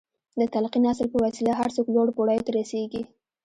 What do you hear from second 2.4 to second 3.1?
ته رسېږي.